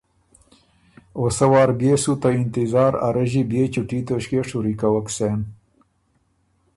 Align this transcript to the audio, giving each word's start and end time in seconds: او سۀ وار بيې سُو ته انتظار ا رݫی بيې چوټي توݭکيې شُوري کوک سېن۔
او 1.17 1.23
سۀ 1.37 1.45
وار 1.51 1.69
بيې 1.79 1.93
سُو 2.03 2.13
ته 2.21 2.29
انتظار 2.39 2.93
ا 3.05 3.07
رݫی 3.15 3.43
بيې 3.49 3.63
چوټي 3.73 3.99
توݭکيې 4.07 4.41
شُوري 4.49 4.73
کوک 4.81 5.07
سېن۔ 5.15 5.39